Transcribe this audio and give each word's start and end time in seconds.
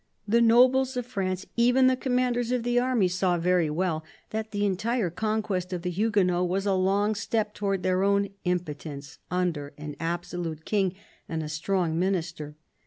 The 0.27 0.41
nobles 0.41 0.97
of 0.97 1.05
France, 1.05 1.45
even 1.55 1.85
the 1.85 1.95
com 1.95 2.15
manders 2.15 2.51
of 2.51 2.63
the 2.63 2.79
army, 2.79 3.07
saw 3.07 3.37
very 3.37 3.69
well 3.69 4.03
that 4.31 4.49
the 4.49 4.65
entire 4.65 5.11
con 5.11 5.43
quest 5.43 5.71
of 5.71 5.83
the 5.83 5.91
Huguenots 5.91 6.49
was 6.49 6.65
a 6.65 6.73
long 6.73 7.13
step 7.13 7.53
towards 7.53 7.83
their 7.83 8.01
own 8.01 8.29
impotence 8.43 9.19
under 9.29 9.73
an 9.77 9.95
absolute 9.99 10.65
King 10.65 10.95
and 11.29 11.43
a 11.43 11.47
strong 11.49 11.99
Minister. 11.99 12.55